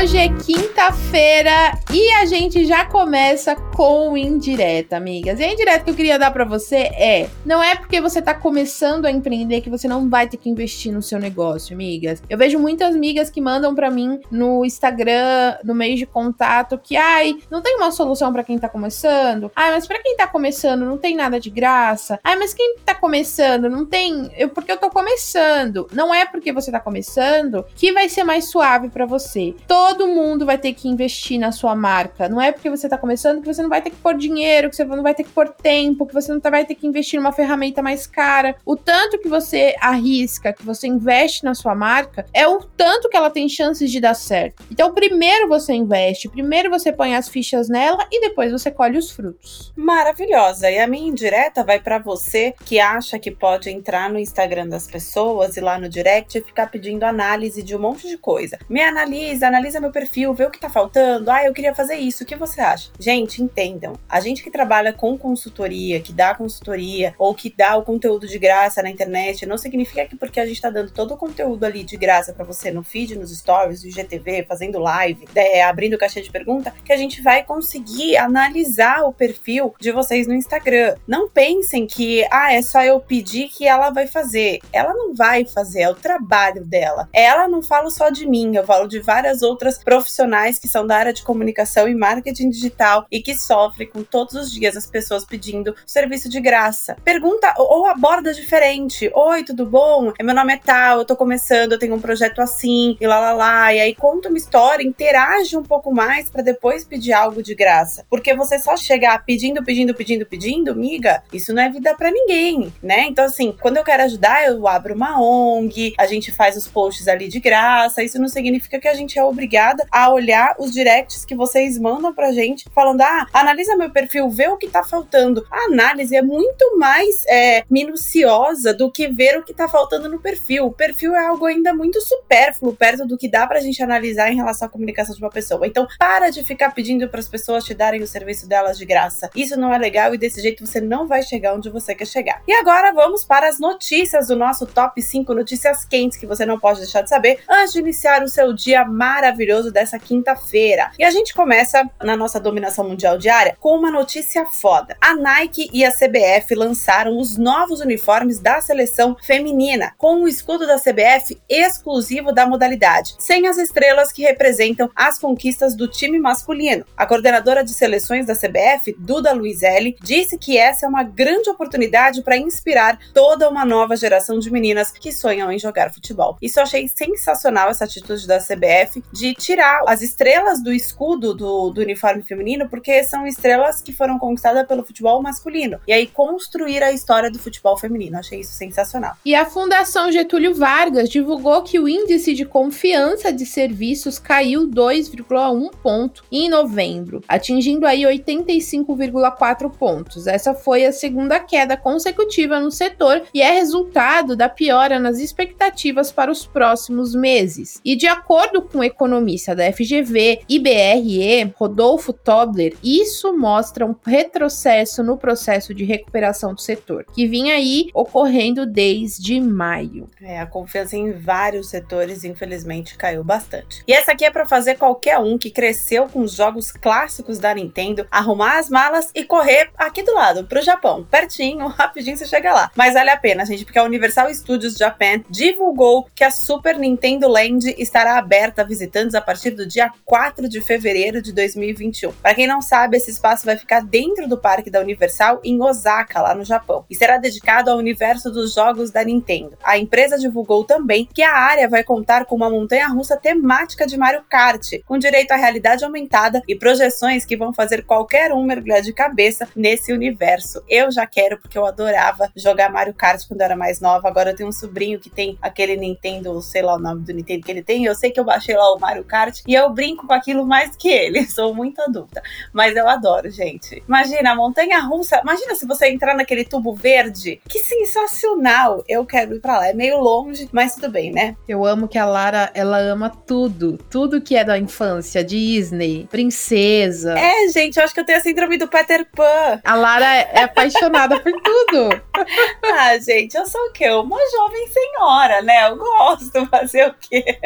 [0.00, 5.40] Hoje é quinta-feira e a gente já começa com indireta, amigas.
[5.40, 8.32] E a indireta que eu queria dar para você é: não é porque você tá
[8.32, 12.22] começando a empreender que você não vai ter que investir no seu negócio, amigas.
[12.30, 16.96] Eu vejo muitas amigas que mandam para mim no Instagram, no meio de contato, que
[16.96, 19.50] ai, não tem uma solução para quem tá começando.
[19.56, 22.20] Ai, mas para quem tá começando não tem nada de graça.
[22.22, 25.88] Ai, mas quem tá começando não tem, eu porque eu tô começando.
[25.92, 29.56] Não é porque você tá começando que vai ser mais suave para você.
[29.66, 32.28] Todo mundo vai ter que investir na sua marca.
[32.28, 34.76] Não é porque você está começando que você não vai ter que pôr dinheiro, que
[34.76, 37.32] você não vai ter que pôr tempo, que você não vai ter que investir numa
[37.32, 38.56] ferramenta mais cara.
[38.64, 43.16] O tanto que você arrisca, que você investe na sua marca, é o tanto que
[43.16, 44.62] ela tem chances de dar certo.
[44.70, 49.10] Então, primeiro você investe, primeiro você põe as fichas nela e depois você colhe os
[49.10, 49.72] frutos.
[49.76, 50.70] Maravilhosa.
[50.70, 54.86] E a minha indireta vai para você que acha que pode entrar no Instagram das
[54.86, 58.58] pessoas e lá no direct e ficar pedindo análise de um monte de coisa.
[58.68, 61.30] Me analisa, analisa meu perfil, vê o que tá faltando.
[61.30, 62.24] Ah, eu queria fazer isso.
[62.24, 62.90] O que você acha?
[62.98, 63.94] Gente, entendam.
[64.08, 68.38] A gente que trabalha com consultoria, que dá consultoria, ou que dá o conteúdo de
[68.38, 71.82] graça na internet, não significa que porque a gente tá dando todo o conteúdo ali
[71.82, 76.20] de graça para você no feed, nos stories, no IGTV, fazendo live, é, abrindo caixa
[76.20, 80.96] de pergunta, que a gente vai conseguir analisar o perfil de vocês no Instagram.
[81.06, 84.60] Não pensem que, ah, é só eu pedir que ela vai fazer.
[84.72, 87.08] Ela não vai fazer, é o trabalho dela.
[87.12, 90.96] Ela não fala só de mim, eu falo de várias outras profissionais que são da
[90.96, 95.24] área de comunicação e marketing digital e que sofrem com todos os dias as pessoas
[95.24, 96.96] pedindo serviço de graça.
[97.04, 99.10] Pergunta ou aborda diferente.
[99.14, 100.12] Oi, tudo bom?
[100.22, 103.32] Meu nome é tal, eu tô começando, eu tenho um projeto assim, e lá lá
[103.32, 103.74] lá.
[103.74, 108.04] E aí conta uma história, interage um pouco mais para depois pedir algo de graça.
[108.08, 112.72] Porque você só chegar pedindo, pedindo, pedindo, pedindo, miga, isso não é vida para ninguém,
[112.82, 113.06] né?
[113.06, 117.08] Então, assim, quando eu quero ajudar, eu abro uma ONG, a gente faz os posts
[117.08, 118.02] ali de graça.
[118.02, 122.14] Isso não significa que a gente é obrigada a olhar os directs que vocês mandam
[122.14, 125.44] pra gente, falando: ah, analisa meu perfil, vê o que tá faltando.
[125.50, 130.20] A análise é muito mais é, minuciosa do que ver o que tá faltando no
[130.20, 130.66] perfil.
[130.66, 134.36] O perfil é algo ainda muito supérfluo perto do que dá pra gente analisar em
[134.36, 135.66] relação à comunicação de uma pessoa.
[135.66, 139.30] Então, para de ficar pedindo para as pessoas te darem o serviço delas de graça.
[139.34, 142.42] Isso não é legal e desse jeito você não vai chegar onde você quer chegar.
[142.46, 146.58] E agora vamos para as notícias do nosso top 5 notícias quentes que você não
[146.58, 150.90] pode deixar de saber antes de iniciar o seu dia maravilhoso dessa quinta-feira.
[150.98, 154.94] E a gente começa na nossa dominação mundial diária com uma notícia foda.
[155.00, 160.66] A Nike e a CBF lançaram os novos uniformes da seleção feminina, com o escudo
[160.66, 166.84] da CBF exclusivo da modalidade, sem as estrelas que representam as conquistas do time masculino.
[166.94, 172.20] A coordenadora de seleções da CBF, Duda Luizelli, disse que essa é uma grande oportunidade
[172.22, 176.36] para inspirar toda uma nova geração de meninas que sonham em jogar futebol.
[176.42, 181.70] Isso eu achei sensacional essa atitude da CBF de tirar as estrelas do escudo do,
[181.70, 185.78] do uniforme feminino, porque são estrelas que foram conquistadas pelo futebol masculino.
[185.86, 188.18] E aí construir a história do futebol feminino.
[188.18, 189.14] Achei isso sensacional.
[189.24, 195.70] E a Fundação Getúlio Vargas divulgou que o índice de confiança de serviços caiu 2,1
[195.82, 200.26] ponto em novembro, atingindo aí 85,4 pontos.
[200.26, 206.12] Essa foi a segunda queda consecutiva no setor e é resultado da piora nas expectativas
[206.12, 207.80] para os próximos meses.
[207.84, 211.19] E de acordo com o economista da FGV, IBRE,
[211.56, 217.88] Rodolfo Tobler, isso mostra um retrocesso no processo de recuperação do setor, que vinha aí
[217.92, 220.08] ocorrendo desde maio.
[220.22, 223.82] É, a confiança em vários setores, infelizmente, caiu bastante.
[223.86, 227.54] E essa aqui é para fazer qualquer um que cresceu com os jogos clássicos da
[227.54, 231.06] Nintendo, arrumar as malas e correr aqui do lado, pro Japão.
[231.10, 232.70] Pertinho, rapidinho você chega lá.
[232.74, 237.28] Mas vale a pena, gente, porque a Universal Studios Japan divulgou que a Super Nintendo
[237.28, 242.12] Land estará aberta a visitantes a partir do dia 4 de fevereiro fevereiro de 2021.
[242.12, 246.20] Para quem não sabe, esse espaço vai ficar dentro do Parque da Universal em Osaka,
[246.20, 249.56] lá no Japão, e será dedicado ao universo dos jogos da Nintendo.
[249.64, 254.22] A empresa divulgou também que a área vai contar com uma montanha-russa temática de Mario
[254.28, 258.92] Kart, com direito à realidade aumentada e projeções que vão fazer qualquer um mergulhar de
[258.92, 260.62] cabeça nesse universo.
[260.68, 264.06] Eu já quero porque eu adorava jogar Mario Kart quando eu era mais nova.
[264.06, 267.44] Agora eu tenho um sobrinho que tem aquele Nintendo, sei lá o nome do Nintendo
[267.44, 267.84] que ele tem.
[267.84, 270.76] Eu sei que eu baixei lá o Mario Kart e eu brinco com aquilo mais
[270.76, 271.26] que ele.
[271.30, 272.22] Sou muito adulta,
[272.52, 273.82] mas eu adoro, gente.
[273.86, 275.20] Imagina a montanha russa.
[275.22, 277.40] Imagina se você entrar naquele tubo verde.
[277.48, 278.84] Que sensacional!
[278.88, 279.68] Eu quero ir para lá.
[279.68, 281.36] É meio longe, mas tudo bem, né?
[281.48, 287.18] Eu amo que a Lara, ela ama tudo, tudo que é da infância, Disney, princesa.
[287.18, 289.60] É, gente, eu acho que eu tenho a síndrome do Peter Pan.
[289.64, 292.02] A Lara é apaixonada por tudo.
[292.74, 293.88] ah, gente, eu sou o quê?
[293.90, 295.68] Uma jovem senhora, né?
[295.68, 297.38] Eu gosto, fazer o quê?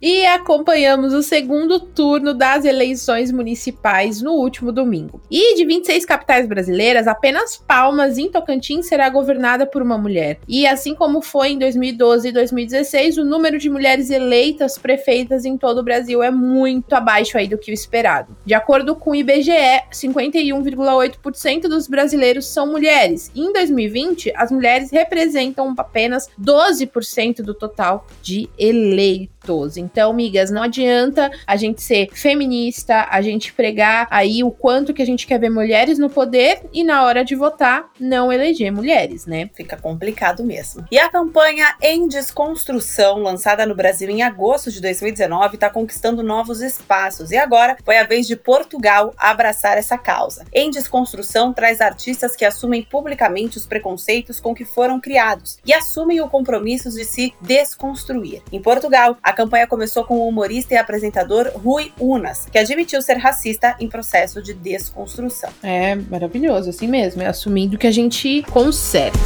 [0.00, 5.20] E acompanhamos o segundo turno das eleições municipais no último domingo.
[5.30, 10.38] E de 26 capitais brasileiras, apenas Palmas, em Tocantins, será governada por uma mulher.
[10.46, 15.56] E assim como foi em 2012 e 2016, o número de mulheres eleitas prefeitas em
[15.56, 18.36] todo o Brasil é muito abaixo aí do que o esperado.
[18.44, 23.30] De acordo com o IBGE, 51,8% dos brasileiros são mulheres.
[23.34, 29.33] E em 2020, as mulheres representam apenas 12% do total de eleitos.
[29.76, 35.02] Então, migas, não adianta a gente ser feminista, a gente pregar aí o quanto que
[35.02, 39.26] a gente quer ver mulheres no poder e na hora de votar não eleger mulheres,
[39.26, 39.50] né?
[39.54, 40.84] Fica complicado mesmo.
[40.90, 46.60] E a campanha Em Desconstrução, lançada no Brasil em agosto de 2019, está conquistando novos
[46.60, 50.44] espaços e agora foi a vez de Portugal abraçar essa causa.
[50.52, 56.20] Em Desconstrução traz artistas que assumem publicamente os preconceitos com que foram criados e assumem
[56.20, 58.42] o compromisso de se desconstruir.
[58.52, 63.18] Em Portugal, a campanha começou com o humorista e apresentador Rui Unas, que admitiu ser
[63.18, 65.50] racista em processo de desconstrução.
[65.62, 69.18] É maravilhoso, assim mesmo, é assumindo que a gente conserta.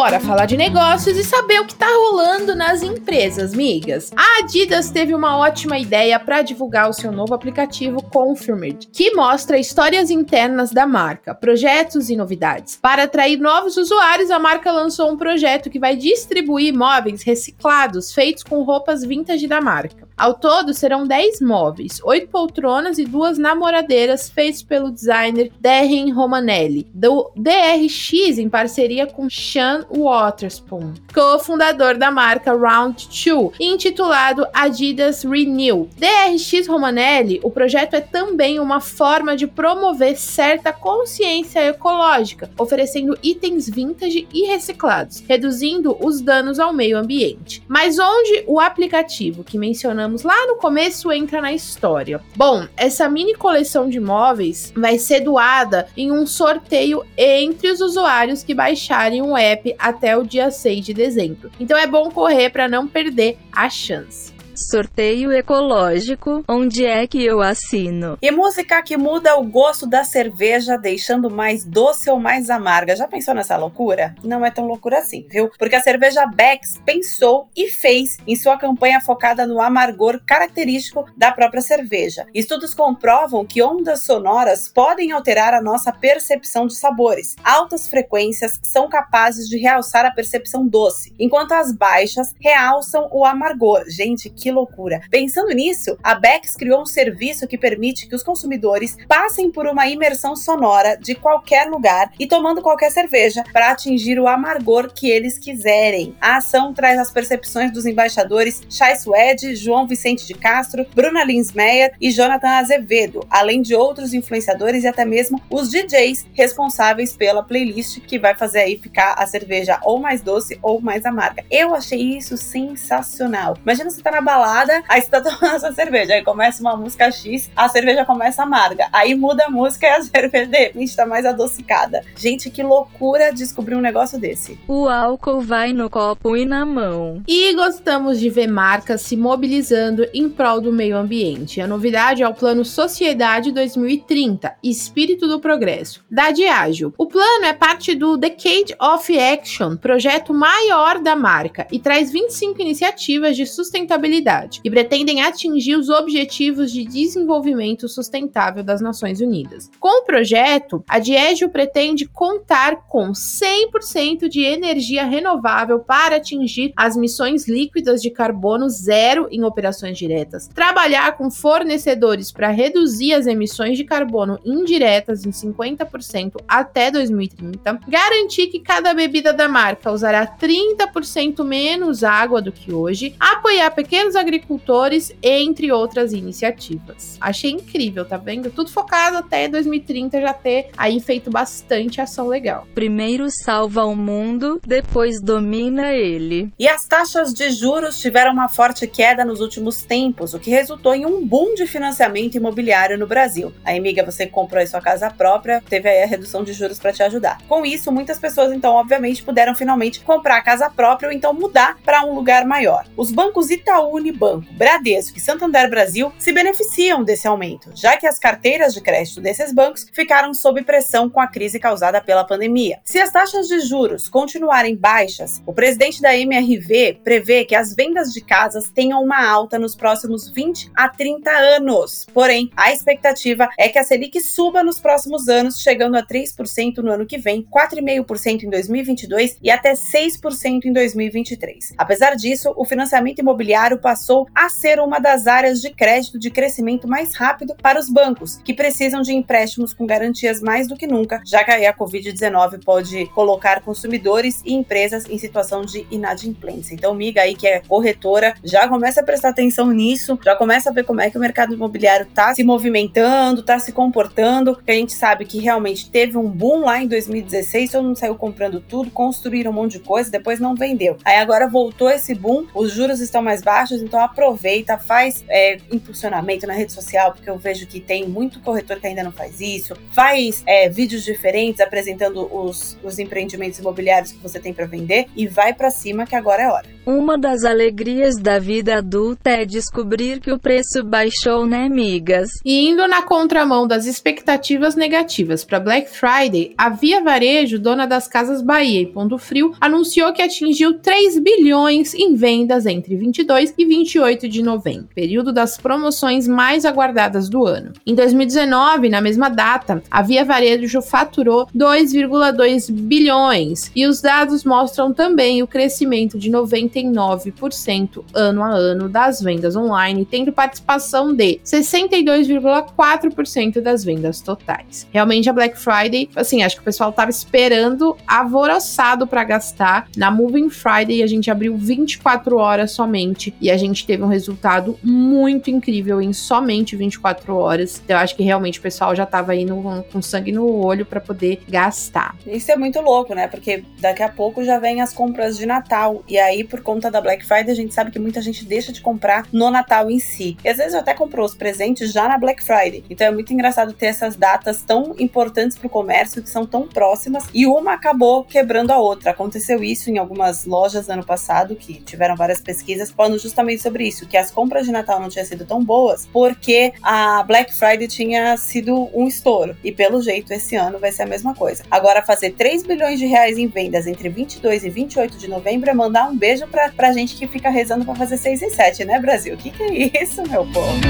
[0.00, 4.10] Bora falar de negócios e saber o que tá rolando nas empresas, migas.
[4.16, 9.58] A Adidas teve uma ótima ideia para divulgar o seu novo aplicativo Confirmed, que mostra
[9.58, 12.78] histórias internas da marca, projetos e novidades.
[12.80, 18.42] Para atrair novos usuários, a marca lançou um projeto que vai distribuir móveis reciclados feitos
[18.42, 20.08] com roupas vintage da marca.
[20.20, 26.86] Ao todo, serão 10 móveis, 8 poltronas e duas namoradeiras feitos pelo designer Darren Romanelli,
[26.92, 35.88] do DRX em parceria com Sean Waterspoon, co-fundador da marca Round 2, intitulado Adidas Renew.
[35.96, 43.70] DRX Romanelli, o projeto é também uma forma de promover certa consciência ecológica, oferecendo itens
[43.70, 47.62] vintage e reciclados, reduzindo os danos ao meio ambiente.
[47.66, 52.20] Mas onde o aplicativo que mencionamos falamos lá no começo entra na história.
[52.34, 58.42] Bom, essa mini coleção de móveis vai ser doada em um sorteio entre os usuários
[58.42, 61.50] que baixarem o app até o dia 6 de dezembro.
[61.60, 64.39] Então é bom correr para não perder a chance.
[64.68, 68.18] Sorteio ecológico, onde é que eu assino?
[68.20, 72.94] E música que muda o gosto da cerveja, deixando mais doce ou mais amarga.
[72.94, 74.14] Já pensou nessa loucura?
[74.22, 75.50] Não é tão loucura assim, viu?
[75.58, 81.32] Porque a cerveja Beck's pensou e fez em sua campanha focada no amargor característico da
[81.32, 82.26] própria cerveja.
[82.34, 87.34] Estudos comprovam que ondas sonoras podem alterar a nossa percepção de sabores.
[87.42, 93.84] Altas frequências são capazes de realçar a percepção doce, enquanto as baixas realçam o amargor.
[93.88, 95.00] Gente, que que loucura!
[95.08, 99.86] Pensando nisso, a Bex criou um serviço que permite que os consumidores passem por uma
[99.86, 105.38] imersão sonora de qualquer lugar e tomando qualquer cerveja para atingir o amargor que eles
[105.38, 106.16] quiserem.
[106.20, 111.92] A ação traz as percepções dos embaixadores Chai Suede, João Vicente de Castro, Bruna Linsmeyer
[112.00, 118.00] e Jonathan Azevedo, além de outros influenciadores e até mesmo os DJs responsáveis pela playlist
[118.00, 121.44] que vai fazer aí ficar a cerveja ou mais doce ou mais amarga.
[121.48, 123.56] Eu achei isso sensacional.
[123.62, 126.14] Imagina você tá na balada balada, aí você tá tomando essa cerveja.
[126.14, 128.88] Aí começa uma música X, a cerveja começa amarga.
[128.92, 132.02] Aí muda a música e a cerveja de repente tá mais adocicada.
[132.16, 134.58] Gente, que loucura descobrir um negócio desse.
[134.66, 137.22] O álcool vai no copo e na mão.
[137.28, 141.60] E gostamos de ver marcas se mobilizando em prol do meio ambiente.
[141.60, 146.94] A novidade é o Plano Sociedade 2030, Espírito do Progresso, da Diageo.
[146.96, 152.60] O plano é parte do Decade of Action, projeto maior da marca, e traz 25
[152.60, 159.70] iniciativas de sustentabilidade sustentabilidade e pretendem atingir os Objetivos de Desenvolvimento Sustentável das Nações Unidas.
[159.80, 166.96] Com o projeto, a Diegeo pretende contar com 100% de energia renovável para atingir as
[166.96, 173.76] missões líquidas de carbono zero em operações diretas, trabalhar com fornecedores para reduzir as emissões
[173.76, 181.44] de carbono indiretas em 50% até 2030, garantir que cada bebida da marca usará 30%
[181.44, 187.16] menos água do que hoje, apoiar pequenos agricultores, entre outras iniciativas.
[187.20, 188.50] Achei incrível, tá vendo?
[188.50, 192.66] Tudo focado até 2030 já ter aí feito bastante ação legal.
[192.74, 196.52] Primeiro salva o mundo, depois domina ele.
[196.58, 200.94] E as taxas de juros tiveram uma forte queda nos últimos tempos, o que resultou
[200.94, 203.52] em um boom de financiamento imobiliário no Brasil.
[203.64, 206.92] Aí, amiga, você comprou aí sua casa própria, teve aí a redução de juros para
[206.92, 207.38] te ajudar.
[207.48, 211.76] Com isso, muitas pessoas, então, obviamente, puderam finalmente comprar a casa própria ou então mudar
[211.84, 212.86] para um lugar maior.
[212.96, 218.18] Os bancos Itaú Unibanco, Bradesco e Santander Brasil se beneficiam desse aumento, já que as
[218.18, 222.80] carteiras de crédito desses bancos ficaram sob pressão com a crise causada pela pandemia.
[222.84, 228.12] Se as taxas de juros continuarem baixas, o presidente da MRV prevê que as vendas
[228.12, 232.06] de casas tenham uma alta nos próximos 20 a 30 anos.
[232.12, 236.90] Porém, a expectativa é que a Selic suba nos próximos anos, chegando a 3% no
[236.90, 241.74] ano que vem, 4,5% em 2022 e até 6% em 2023.
[241.76, 246.86] Apesar disso, o financiamento imobiliário passou a ser uma das áreas de crédito de crescimento
[246.86, 251.20] mais rápido para os bancos, que precisam de empréstimos com garantias mais do que nunca,
[251.26, 256.72] já que a Covid-19 pode colocar consumidores e empresas em situação de inadimplência.
[256.72, 260.72] Então, miga aí que é corretora, já começa a prestar atenção nisso, já começa a
[260.72, 264.74] ver como é que o mercado imobiliário está se movimentando, está se comportando, que a
[264.74, 268.88] gente sabe que realmente teve um boom lá em 2016, todo mundo saiu comprando tudo,
[268.92, 270.96] construíram um monte de coisa, depois não vendeu.
[271.04, 276.46] Aí agora voltou esse boom, os juros estão mais baixos, então aproveita, faz é, impulsionamento
[276.46, 279.74] na rede social, porque eu vejo que tem muito corretor que ainda não faz isso,
[279.92, 285.26] faz é, vídeos diferentes apresentando os, os empreendimentos imobiliários que você tem para vender e
[285.26, 286.80] vai para cima que agora é hora.
[286.86, 292.30] Uma das alegrias da vida adulta é descobrir que o preço baixou, né, migas?
[292.44, 298.08] E indo na contramão das expectativas negativas para Black Friday, a Via Varejo, dona das
[298.08, 303.64] Casas Bahia e Ponto Frio, anunciou que atingiu 3 bilhões em vendas entre 22 e
[303.70, 307.72] 28 de novembro, período das promoções mais aguardadas do ano.
[307.86, 314.92] Em 2019, na mesma data, a Via Varejo faturou 2,2 bilhões e os dados mostram
[314.92, 323.60] também o crescimento de 99% ano a ano das vendas online, tendo participação de 62,4%
[323.60, 324.88] das vendas totais.
[324.90, 329.86] Realmente a Black Friday, assim, acho que o pessoal tava esperando alvoroçado para gastar.
[329.96, 334.78] Na Moving Friday a gente abriu 24 horas somente e a gente teve um resultado
[334.82, 337.80] muito incrível em somente 24 horas.
[337.84, 340.84] Então eu acho que realmente o pessoal já tava aí no, com sangue no olho
[340.84, 342.16] para poder gastar.
[342.26, 343.28] Isso é muito louco, né?
[343.28, 347.00] Porque daqui a pouco já vem as compras de Natal e aí por conta da
[347.00, 350.36] Black Friday a gente sabe que muita gente deixa de comprar no Natal em si.
[350.44, 352.84] E às vezes até comprou os presentes já na Black Friday.
[352.88, 356.66] Então é muito engraçado ter essas datas tão importantes para o comércio que são tão
[356.66, 359.10] próximas e uma acabou quebrando a outra.
[359.10, 364.06] Aconteceu isso em algumas lojas ano passado que tiveram várias pesquisas falando justamente sobre isso,
[364.06, 368.36] que as compras de Natal não tinham sido tão boas porque a Black Friday tinha
[368.36, 369.56] sido um estouro.
[369.62, 371.64] E pelo jeito esse ano vai ser a mesma coisa.
[371.70, 375.74] Agora fazer 3 bilhões de reais em vendas entre 22 e 28 de novembro é
[375.74, 378.98] mandar um beijo pra, pra gente que fica rezando para fazer 6 e 7, né,
[378.98, 379.34] Brasil?
[379.34, 380.80] O que, que é isso, meu povo?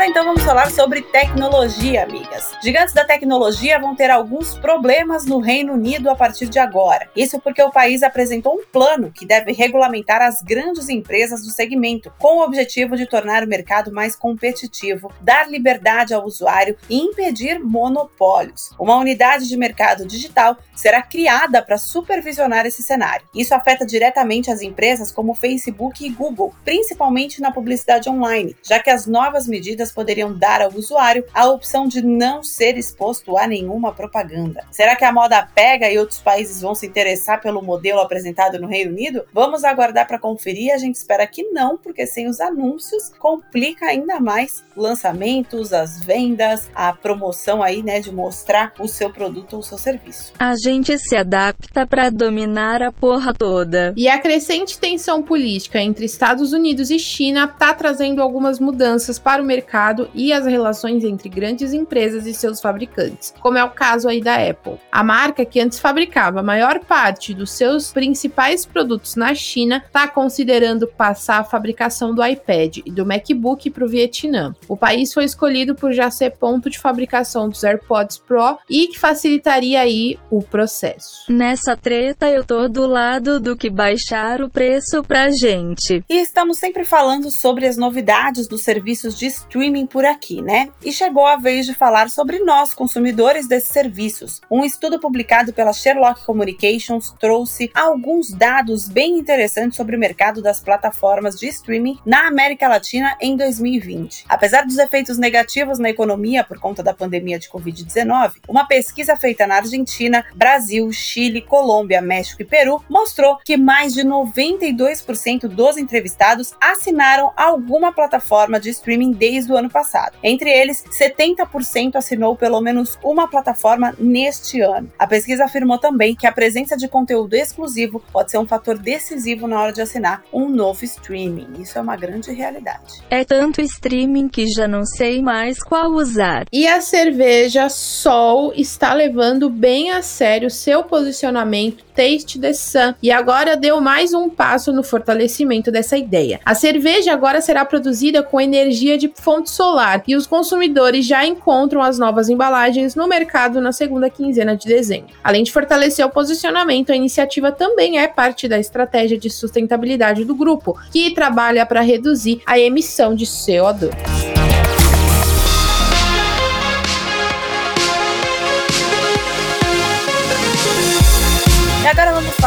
[0.00, 2.52] Agora então vamos falar sobre tecnologia, amigas.
[2.62, 7.10] Gigantes da tecnologia vão ter alguns problemas no Reino Unido a partir de agora.
[7.14, 12.10] Isso porque o país apresentou um plano que deve regulamentar as grandes empresas do segmento,
[12.18, 17.58] com o objetivo de tornar o mercado mais competitivo, dar liberdade ao usuário e impedir
[17.60, 18.70] monopólios.
[18.78, 23.26] Uma unidade de mercado digital será criada para supervisionar esse cenário.
[23.34, 28.88] Isso afeta diretamente as empresas como Facebook e Google, principalmente na publicidade online, já que
[28.88, 33.46] as novas medidas medidas poderiam dar ao usuário a opção de não ser exposto a
[33.46, 34.64] nenhuma propaganda.
[34.70, 38.68] Será que a moda pega e outros países vão se interessar pelo modelo apresentado no
[38.68, 39.24] Reino Unido?
[39.32, 40.72] Vamos aguardar para conferir.
[40.72, 46.70] A gente espera que não, porque sem os anúncios complica ainda mais lançamentos, as vendas,
[46.74, 50.32] a promoção aí, né, de mostrar o seu produto ou o seu serviço.
[50.38, 53.92] A gente se adapta para dominar a porra toda.
[53.96, 59.42] E a crescente tensão política entre Estados Unidos e China está trazendo algumas mudanças para
[59.42, 63.70] o mercado mercado e as relações entre grandes empresas e seus fabricantes, como é o
[63.70, 64.78] caso aí da Apple.
[64.92, 70.06] A marca que antes fabricava a maior parte dos seus principais produtos na China está
[70.06, 74.54] considerando passar a fabricação do iPad e do MacBook para o Vietnã.
[74.68, 78.98] O país foi escolhido por já ser ponto de fabricação dos AirPods Pro e que
[78.98, 81.32] facilitaria aí o processo.
[81.32, 86.04] Nessa treta eu tô do lado do que baixar o preço pra gente.
[86.08, 90.68] E estamos sempre falando sobre as novidades dos serviços de streaming por aqui, né?
[90.84, 94.40] E chegou a vez de falar sobre nós, consumidores desses serviços.
[94.50, 100.60] Um estudo publicado pela Sherlock Communications trouxe alguns dados bem interessantes sobre o mercado das
[100.60, 104.24] plataformas de streaming na América Latina em 2020.
[104.28, 109.46] Apesar dos efeitos negativos na economia por conta da pandemia de Covid-19, uma pesquisa feita
[109.46, 116.54] na Argentina, Brasil, Chile, Colômbia, México e Peru mostrou que mais de 92% dos entrevistados
[116.60, 120.16] assinaram alguma plataforma de streaming desde o ano passado.
[120.22, 124.90] Entre eles, 70% assinou pelo menos uma plataforma neste ano.
[124.98, 129.46] A pesquisa afirmou também que a presença de conteúdo exclusivo pode ser um fator decisivo
[129.46, 131.60] na hora de assinar um novo streaming.
[131.60, 133.02] Isso é uma grande realidade.
[133.08, 136.46] É tanto streaming que já não sei mais qual usar.
[136.52, 143.10] E a cerveja Sol está levando bem a sério seu posicionamento Taste the Sun e
[143.10, 146.40] agora deu mais um passo no fortalecimento dessa ideia.
[146.46, 151.82] A cerveja agora será produzida com energia de fonte solar e os consumidores já encontram
[151.82, 155.10] as novas embalagens no mercado na segunda quinzena de dezembro.
[155.22, 160.34] Além de fortalecer o posicionamento, a iniciativa também é parte da estratégia de sustentabilidade do
[160.34, 164.39] grupo, que trabalha para reduzir a emissão de CO2.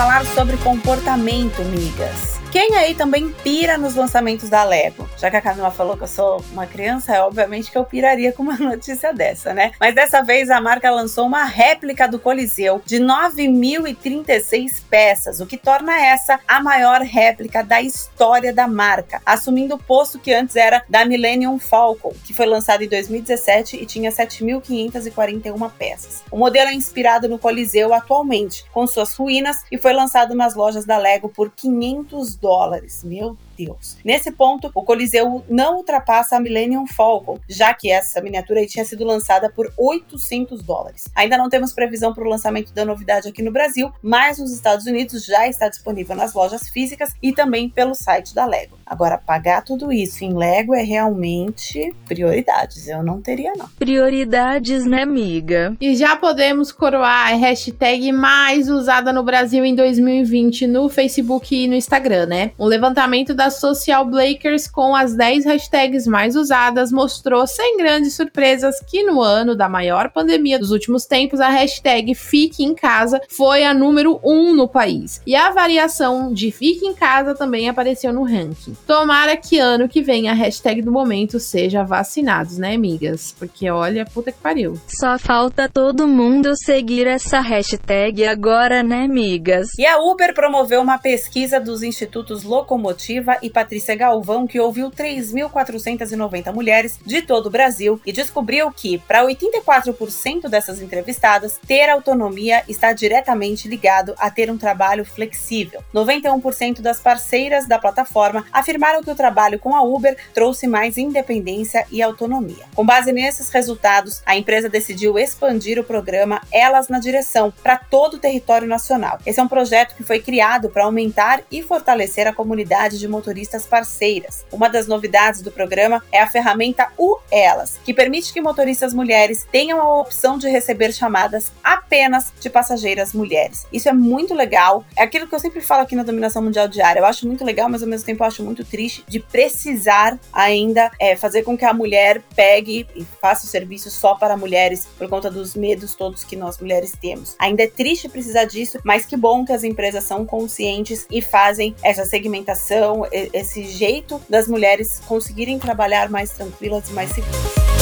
[0.04, 2.43] Falar sobre comportamento, migas.
[2.54, 5.10] Quem aí também pira nos lançamentos da Lego?
[5.18, 8.32] Já que a Camila falou que eu sou uma criança, é obviamente que eu piraria
[8.32, 9.72] com uma notícia dessa, né?
[9.80, 15.58] Mas dessa vez a marca lançou uma réplica do Coliseu de 9.036 peças, o que
[15.58, 20.86] torna essa a maior réplica da história da marca, assumindo o posto que antes era
[20.88, 26.22] da Millennium Falcon, que foi lançado em 2017 e tinha 7.541 peças.
[26.30, 30.86] O modelo é inspirado no Coliseu atualmente, com suas ruínas, e foi lançado nas lojas
[30.86, 33.04] da Lego por 500 dólares.
[33.04, 33.98] Meu Deus.
[34.04, 38.86] Nesse ponto, o Coliseu não ultrapassa a Millennium Falcon, já que essa miniatura aí tinha
[38.86, 41.06] sido lançada por 800 dólares.
[41.16, 44.86] Ainda não temos previsão para o lançamento da novidade aqui no Brasil, mas nos Estados
[44.86, 48.78] Unidos já está disponível nas lojas físicas e também pelo site da Lego.
[48.86, 52.88] Agora, pagar tudo isso em Lego é realmente prioridades.
[52.88, 53.68] Eu não teria, não.
[53.80, 55.76] Prioridades, né, amiga?
[55.80, 61.68] E já podemos coroar a hashtag mais usada no Brasil em 2020 no Facebook e
[61.68, 62.52] no Instagram, né?
[62.60, 68.80] Um levantamento da Social Blakers com as 10 hashtags mais usadas mostrou, sem grandes surpresas,
[68.80, 73.64] que no ano da maior pandemia dos últimos tempos, a hashtag Fique em Casa foi
[73.64, 75.22] a número 1 no país.
[75.26, 78.76] E a variação de Fique em Casa também apareceu no ranking.
[78.88, 83.36] Tomara que ano que vem a hashtag do momento seja vacinados, né, amigas?
[83.38, 84.80] Porque olha, puta que pariu.
[84.88, 89.70] Só falta todo mundo seguir essa hashtag agora, né, amigas?
[89.78, 96.54] E a Uber promoveu uma pesquisa dos institutos Locomotiva e Patrícia Galvão, que ouviu 3.490
[96.54, 102.94] mulheres de todo o Brasil e descobriu que, para 84% dessas entrevistadas, ter autonomia está
[102.94, 105.84] diretamente ligado a ter um trabalho flexível.
[105.94, 111.86] 91% das parceiras da plataforma afirmaram que o trabalho com a Uber trouxe mais independência
[111.92, 112.66] e autonomia.
[112.76, 118.16] Com base nesses resultados, a empresa decidiu expandir o programa Elas na Direção para todo
[118.16, 119.20] o território nacional.
[119.26, 123.23] Esse é um projeto que foi criado para aumentar e fortalecer a comunidade de motoristas
[123.70, 124.46] parceiras.
[124.52, 129.46] Uma das novidades do programa é a ferramenta U Elas, que permite que motoristas mulheres
[129.52, 133.66] tenham a opção de receber chamadas apenas de passageiras mulheres.
[133.72, 134.86] Isso é muito legal.
[134.98, 137.02] É aquilo que eu sempre falo aqui na Dominação Mundial Diária.
[137.02, 140.20] Eu acho muito legal, mas ao mesmo tempo eu acho muito muito triste de precisar
[140.32, 144.88] ainda é, fazer com que a mulher pegue e faça o serviço só para mulheres
[144.98, 147.36] por conta dos medos todos que nós mulheres temos.
[147.40, 151.76] Ainda é triste precisar disso, mas que bom que as empresas são conscientes e fazem
[151.82, 157.73] essa segmentação, esse jeito das mulheres conseguirem trabalhar mais tranquilas e mais seguras.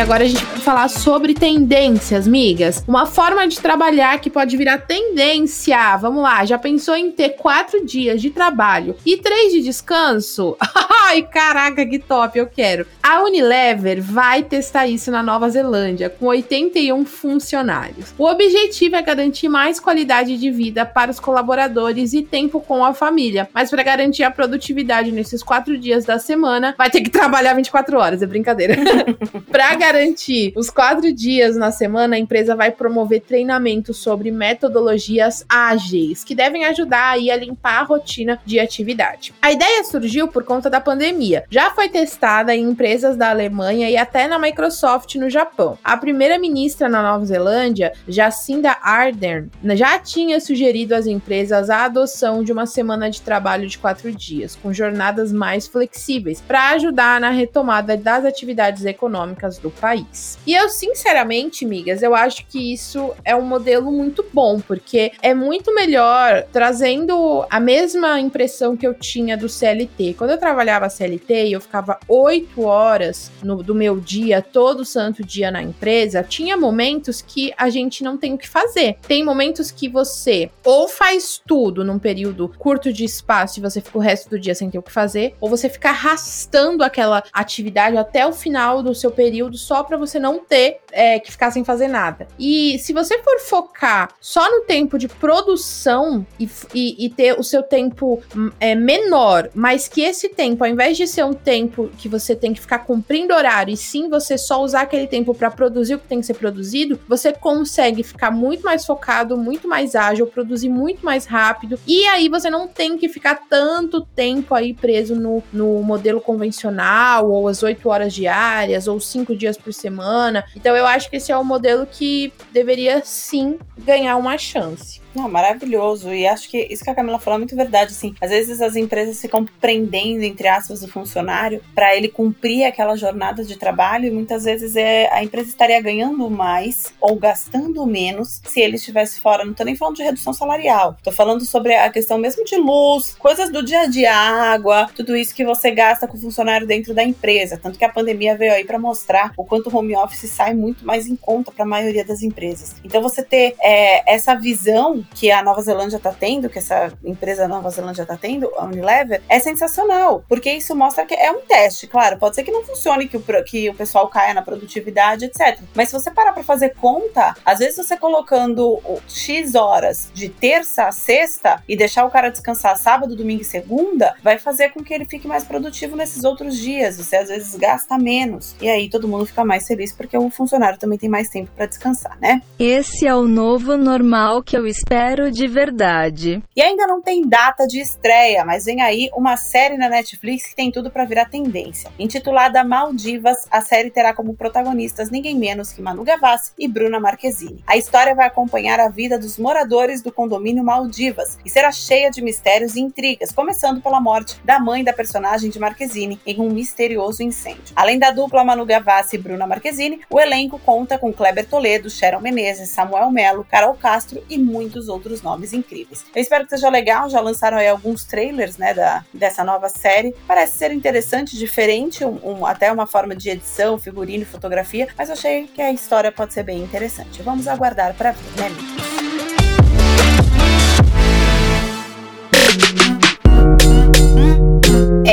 [0.00, 2.82] Agora a gente vai falar sobre tendências, migas.
[2.88, 5.96] Uma forma de trabalhar que pode virar tendência.
[5.98, 10.56] Vamos lá, já pensou em ter quatro dias de trabalho e três de descanso?
[11.06, 12.86] Ai, caraca, que top, eu quero.
[13.02, 18.14] A Unilever vai testar isso na Nova Zelândia, com 81 funcionários.
[18.16, 22.94] O objetivo é garantir mais qualidade de vida para os colaboradores e tempo com a
[22.94, 23.48] família.
[23.52, 27.98] Mas para garantir a produtividade nesses quatro dias da semana, vai ter que trabalhar 24
[27.98, 28.76] horas, é brincadeira.
[29.50, 36.22] para garantir os quatro dias na semana, a empresa vai promover treinamento sobre metodologias ágeis,
[36.22, 39.34] que devem ajudar aí a limpar a rotina de atividade.
[39.42, 41.44] A ideia surgiu por conta da pandemia.
[41.50, 45.76] Já foi testada em empresas da Alemanha e até na Microsoft no Japão.
[45.82, 52.44] A primeira ministra na Nova Zelândia, Jacinda Ardern, já tinha sugerido às empresas a adoção
[52.44, 57.30] de uma semana de trabalho de quatro dias, com jornadas mais flexíveis, para ajudar na
[57.30, 60.38] retomada das atividades econômicas do país.
[60.46, 65.34] E eu, sinceramente, migas, eu acho que isso é um modelo muito bom, porque é
[65.34, 70.14] muito melhor trazendo a mesma impressão que eu tinha do CLT.
[70.14, 75.50] Quando eu trabalhava CLT eu ficava oito horas no, do meu dia, todo santo dia
[75.50, 78.96] na empresa, tinha momentos que a gente não tem o que fazer.
[79.06, 83.98] Tem momentos que você ou faz tudo num período curto de espaço e você fica
[83.98, 87.96] o resto do dia sem ter o que fazer, ou você fica arrastando aquela atividade
[87.96, 91.64] até o final do seu período só para você não ter é, que ficar sem
[91.64, 92.26] fazer nada.
[92.38, 97.42] E se você for focar só no tempo de produção e, e, e ter o
[97.42, 101.90] seu tempo hum, é, menor, mas que esse tempo, ao invés de ser um tempo
[101.98, 105.50] que você tem que ficar cumprindo horário, e sim você só usar aquele tempo para
[105.50, 109.94] produzir o que tem que ser produzido, você consegue ficar muito mais focado, muito mais
[109.94, 114.72] ágil, produzir muito mais rápido, e aí você não tem que ficar tanto tempo aí
[114.72, 120.44] preso no, no modelo convencional, ou as oito horas diárias, ou cinco dias por semana.
[120.54, 125.00] Então eu acho que esse é o modelo que deveria sim ganhar uma chance.
[125.14, 126.12] Não, maravilhoso.
[126.12, 127.92] E acho que isso que a Camila falou é muito verdade.
[127.92, 132.96] Assim, às vezes as empresas ficam prendendo, entre aspas, o funcionário para ele cumprir aquela
[132.96, 138.40] jornada de trabalho e muitas vezes é, a empresa estaria ganhando mais ou gastando menos
[138.44, 139.44] se ele estivesse fora.
[139.44, 140.96] Não tô nem falando de redução salarial.
[141.02, 145.16] Tô falando sobre a questão mesmo de luz, coisas do dia a dia, água, tudo
[145.16, 147.58] isso que você gasta com o funcionário dentro da empresa.
[147.60, 150.86] Tanto que a pandemia veio aí para mostrar o quanto o home office sai muito
[150.86, 152.76] mais em conta para a maioria das empresas.
[152.84, 157.48] Então você ter é, essa visão que a Nova Zelândia está tendo, que essa empresa
[157.48, 161.86] Nova Zelândia está tendo, a Unilever, é sensacional, porque isso mostra que é um teste,
[161.86, 165.60] claro, pode ser que não funcione, que o, que o pessoal caia na produtividade, etc.
[165.74, 170.84] Mas se você parar para fazer conta, às vezes você colocando X horas de terça
[170.84, 174.92] a sexta e deixar o cara descansar sábado, domingo e segunda, vai fazer com que
[174.92, 176.96] ele fique mais produtivo nesses outros dias.
[176.96, 178.54] Você às vezes gasta menos.
[178.60, 181.66] E aí todo mundo fica mais feliz porque o funcionário também tem mais tempo para
[181.66, 182.42] descansar, né?
[182.58, 186.42] Esse é o novo normal que eu espero espero de verdade.
[186.56, 190.56] E ainda não tem data de estreia, mas vem aí uma série na Netflix que
[190.56, 191.92] tem tudo para virar tendência.
[191.96, 197.62] Intitulada Maldivas, a série terá como protagonistas ninguém menos que Manu Gavassi e Bruna Marquezine.
[197.68, 202.20] A história vai acompanhar a vida dos moradores do condomínio Maldivas e será cheia de
[202.20, 207.22] mistérios e intrigas, começando pela morte da mãe da personagem de Marquezine em um misterioso
[207.22, 207.74] incêndio.
[207.76, 212.20] Além da dupla Manu Gavassi e Bruna Marquezine, o elenco conta com Kleber Toledo, Sharon
[212.20, 216.04] Menezes, Samuel Melo, Carol Castro e muitos muitos outros nomes incríveis.
[216.14, 220.14] Eu espero que seja legal, já lançaram aí alguns trailers, né, da, dessa nova série.
[220.26, 225.14] Parece ser interessante, diferente, um, um, até uma forma de edição, figurino, fotografia, mas eu
[225.14, 227.22] achei que a história pode ser bem interessante.
[227.22, 228.79] Vamos aguardar para ver, né, amigos?